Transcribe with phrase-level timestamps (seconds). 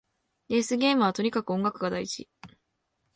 [0.49, 2.27] レースゲームはとにかく音楽が大事